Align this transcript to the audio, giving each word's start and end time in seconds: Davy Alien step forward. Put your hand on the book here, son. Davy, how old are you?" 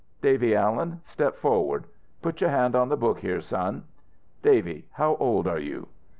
Davy 0.19 0.53
Alien 0.55 0.99
step 1.03 1.35
forward. 1.37 1.85
Put 2.23 2.41
your 2.41 2.49
hand 2.49 2.75
on 2.75 2.89
the 2.89 2.97
book 2.97 3.19
here, 3.19 3.39
son. 3.39 3.83
Davy, 4.41 4.87
how 4.93 5.15
old 5.17 5.47
are 5.47 5.59
you?" 5.59 5.89